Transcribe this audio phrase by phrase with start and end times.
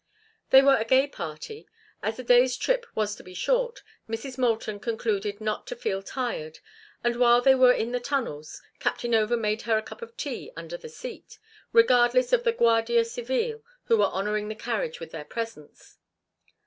[0.49, 1.67] They were a gay party.
[2.01, 4.35] As the day's trip was to be short, Mrs.
[4.35, 6.57] Moulton concluded not to feel tired,
[7.03, 10.51] and while they were in the tunnels Captain Over made her a cup of tea
[10.55, 11.37] under the seat,
[11.71, 15.99] regardless of the Guardia Civile who were honoring the carriage with their presence.